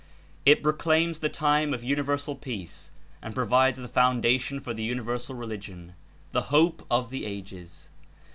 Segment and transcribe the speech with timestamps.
[0.47, 2.89] It proclaims the time of Universal Peace
[3.21, 5.93] and provides the founda tion for the Universal Religion—
[6.31, 7.87] the hope of the ages.